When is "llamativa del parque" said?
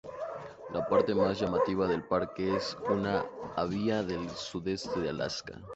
1.39-2.55